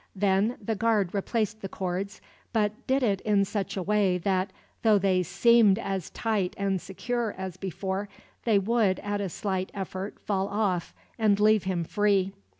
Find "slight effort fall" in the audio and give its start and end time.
9.29-10.47